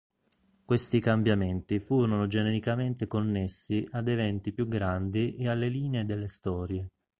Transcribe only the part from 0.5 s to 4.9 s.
Questi cambiamenti furono genericamente connessi ad eventi più